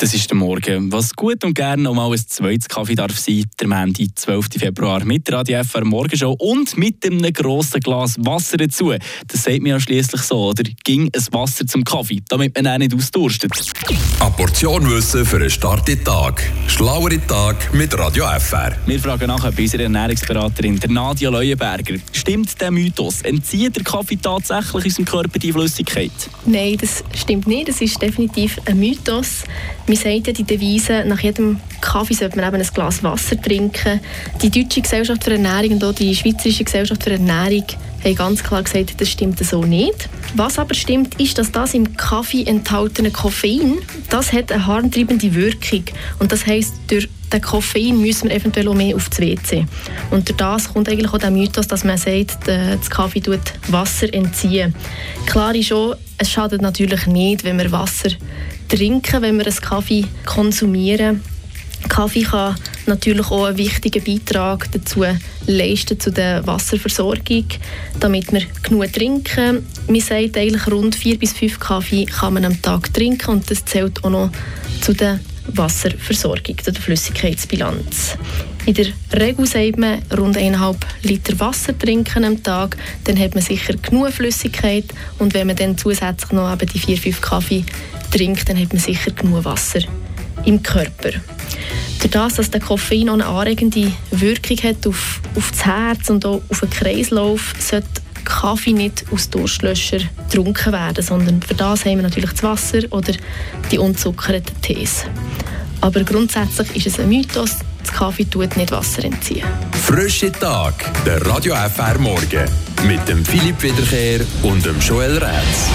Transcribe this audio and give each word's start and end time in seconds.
Das 0.00 0.14
ist 0.14 0.30
der 0.30 0.36
Morgen. 0.38 0.90
Was 0.90 1.14
gut 1.14 1.44
und 1.44 1.52
gerne 1.52 1.82
noch 1.82 1.92
mal 1.92 2.10
ein 2.10 2.16
zweites 2.16 2.70
Kaffee 2.70 2.94
darf 2.94 3.18
sein, 3.18 3.44
der 3.60 3.68
Montag, 3.68 4.06
12. 4.14 4.46
Februar, 4.56 5.04
mit 5.04 5.28
der 5.28 5.34
Radio 5.34 5.62
FR 5.62 5.84
Morgenshow 5.84 6.34
und 6.38 6.74
mit 6.78 7.04
einem 7.04 7.30
grossen 7.34 7.80
Glas 7.80 8.16
Wasser 8.18 8.56
dazu. 8.56 8.94
Das 9.28 9.42
sagt 9.42 9.60
mir 9.60 9.74
ja 9.74 9.80
schließlich 9.80 10.22
so, 10.22 10.48
oder? 10.48 10.62
Ging 10.84 11.10
ein 11.14 11.32
Wasser 11.32 11.66
zum 11.66 11.84
Kaffee, 11.84 12.22
damit 12.30 12.54
man 12.56 12.66
auch 12.66 12.78
nicht 12.78 12.94
ausdurstet. 12.94 13.52
Portion 14.40 14.90
Wissen 14.90 15.26
für 15.26 15.36
einen 15.36 15.50
starken 15.50 16.02
Tag. 16.02 16.42
Schlauere 16.66 17.20
Tag 17.26 17.74
mit 17.74 17.92
Radio 17.98 18.24
FR. 18.24 18.74
Wir 18.86 18.98
fragen 18.98 19.26
nachher 19.26 19.52
bei 19.52 19.64
unserer 19.64 19.82
Ernährungsberaterin, 19.82 20.80
der 20.80 20.88
Nadia 20.88 21.28
Leuenberger. 21.28 21.96
Stimmt 22.10 22.58
der 22.58 22.70
Mythos? 22.70 23.20
Entzieht 23.20 23.76
der 23.76 23.84
Kaffee 23.84 24.16
tatsächlich 24.16 24.86
unserem 24.86 25.04
Körper 25.04 25.38
die 25.38 25.52
Flüssigkeit? 25.52 26.10
Nein, 26.46 26.78
das 26.80 27.04
stimmt 27.14 27.48
nicht. 27.48 27.68
Das 27.68 27.82
ist 27.82 28.00
definitiv 28.00 28.58
ein 28.64 28.80
Mythos. 28.80 29.44
Man 29.86 29.96
sagt 29.98 30.28
ja 30.28 30.32
die 30.32 30.44
Devise, 30.44 31.04
nach 31.04 31.20
jedem 31.20 31.60
Kaffee 31.82 32.14
sollte 32.14 32.38
man 32.38 32.48
eben 32.48 32.62
ein 32.62 32.68
Glas 32.72 33.02
Wasser 33.02 33.38
trinken. 33.38 34.00
Die 34.40 34.48
Deutsche 34.48 34.80
Gesellschaft 34.80 35.22
für 35.22 35.32
Ernährung 35.32 35.72
und 35.72 35.84
auch 35.84 35.92
die 35.92 36.16
Schweizerische 36.16 36.64
Gesellschaft 36.64 37.02
für 37.02 37.10
Ernährung 37.10 37.66
haben 38.04 38.14
ganz 38.14 38.42
klar 38.42 38.62
gesagt, 38.62 39.00
das 39.00 39.08
stimmt 39.08 39.38
so 39.38 39.62
nicht. 39.62 40.08
Was 40.34 40.58
aber 40.58 40.74
stimmt, 40.74 41.20
ist, 41.20 41.38
dass 41.38 41.52
das 41.52 41.74
im 41.74 41.96
Kaffee 41.96 42.44
enthaltene 42.44 43.10
Koffein, 43.10 43.78
das 44.08 44.32
hat 44.32 44.52
eine 44.52 44.66
harntreibende 44.66 45.34
Wirkung. 45.34 45.84
Und 46.18 46.32
das 46.32 46.46
heisst, 46.46 46.74
durch 46.88 47.08
den 47.32 47.40
Koffein 47.40 48.00
müssen 48.00 48.28
wir 48.28 48.36
eventuell 48.36 48.68
auch 48.68 48.74
mehr 48.74 48.96
auf 48.96 49.08
das 49.08 49.20
WC. 49.20 49.66
Und 50.10 50.28
durch 50.28 50.36
das 50.36 50.72
kommt 50.72 50.88
eigentlich 50.88 51.12
auch 51.12 51.18
der 51.18 51.30
Mythos, 51.30 51.66
dass 51.66 51.84
man 51.84 51.98
sagt, 51.98 52.46
das 52.46 52.90
Kaffee 52.90 53.20
tut 53.20 53.40
Wasser 53.68 54.12
entziehen. 54.12 54.74
Klar 55.26 55.54
ist 55.54 55.72
auch, 55.72 55.96
es 56.18 56.30
schadet 56.30 56.62
natürlich 56.62 57.06
nicht, 57.06 57.44
wenn 57.44 57.58
wir 57.58 57.70
Wasser 57.70 58.10
trinken, 58.68 59.22
wenn 59.22 59.36
wir 59.36 59.46
einen 59.46 59.56
Kaffee 59.56 60.04
konsumieren. 60.24 61.22
Kaffee 61.88 62.22
kann 62.22 62.56
natürlich 62.90 63.30
auch 63.30 63.46
einen 63.46 63.56
wichtigen 63.56 64.04
Beitrag 64.04 64.70
dazu 64.72 65.04
leisten 65.46 65.98
zu 65.98 66.12
der 66.12 66.46
Wasserversorgung, 66.46 67.46
damit 67.98 68.30
wir 68.32 68.42
genug 68.62 68.92
trinken. 68.92 69.64
Man 69.88 70.00
sagt 70.00 70.36
eigentlich 70.36 70.66
rund 70.70 70.94
vier 70.94 71.18
bis 71.18 71.32
fünf 71.32 71.58
Kaffee 71.58 72.04
kann 72.04 72.34
man 72.34 72.44
am 72.44 72.60
Tag 72.60 72.92
trinken 72.92 73.30
und 73.30 73.50
das 73.50 73.64
zählt 73.64 74.04
auch 74.04 74.10
noch 74.10 74.30
zu 74.82 74.92
der 74.92 75.20
Wasserversorgung, 75.46 76.58
zu 76.58 76.72
der 76.72 76.82
Flüssigkeitsbilanz. 76.82 78.18
In 78.66 78.74
der 78.74 78.88
Regel 79.18 79.46
sagt 79.46 79.78
man 79.78 80.02
rund 80.16 80.36
1,5 80.36 80.76
Liter 81.02 81.40
Wasser 81.40 81.76
trinken 81.78 82.24
am 82.24 82.42
Tag, 82.42 82.76
dann 83.04 83.18
hat 83.18 83.34
man 83.34 83.42
sicher 83.42 83.74
genug 83.74 84.12
Flüssigkeit 84.12 84.84
und 85.18 85.32
wenn 85.32 85.46
man 85.46 85.56
dann 85.56 85.78
zusätzlich 85.78 86.32
noch 86.32 86.52
eben 86.52 86.68
die 86.68 86.78
vier, 86.78 86.98
fünf 86.98 87.20
Kaffee 87.22 87.64
trinkt, 88.10 88.48
dann 88.48 88.60
hat 88.60 88.72
man 88.72 88.82
sicher 88.82 89.12
genug 89.12 89.44
Wasser 89.44 89.80
im 90.44 90.62
Körper. 90.62 91.10
Durch 92.00 92.10
das, 92.10 92.34
dass 92.34 92.50
der 92.50 92.60
Koffein 92.60 93.08
auch 93.10 93.14
eine 93.14 93.26
anregende 93.26 93.92
Wirkung 94.10 94.56
hat 94.62 94.86
auf, 94.86 95.20
auf 95.36 95.50
das 95.50 95.66
Herz 95.66 96.08
und 96.08 96.24
auch 96.24 96.40
auf 96.48 96.60
den 96.60 96.70
Kreislauf, 96.70 97.52
sollte 97.58 97.88
Kaffee 98.24 98.72
nicht 98.72 99.04
aus 99.12 99.28
Durstlöscher 99.28 99.98
getrunken 100.28 100.72
werden, 100.72 101.04
sondern 101.04 101.42
für 101.42 101.54
das 101.54 101.84
haben 101.84 101.96
wir 101.96 102.02
natürlich 102.02 102.30
das 102.30 102.42
Wasser 102.42 102.80
oder 102.90 103.12
die 103.70 103.78
unzuckerten 103.78 104.60
Tees. 104.62 105.04
Aber 105.82 106.02
grundsätzlich 106.04 106.74
ist 106.76 106.86
es 106.86 107.00
ein 107.00 107.08
Mythos, 107.08 107.56
das 107.82 107.92
Kaffee 107.92 108.24
tut 108.24 108.56
nicht 108.56 108.70
Wasser 108.70 109.04
entziehen. 109.04 109.46
Frische 109.82 110.30
Tag, 110.32 110.74
der 111.04 111.24
Radio 111.26 111.54
FR 111.54 111.98
Morgen 111.98 112.48
mit 112.86 113.06
dem 113.08 113.24
Philipp 113.24 113.62
Wiederkehr 113.62 114.20
und 114.42 114.64
dem 114.64 114.78
Joel 114.80 115.18
Rätz. 115.18 115.68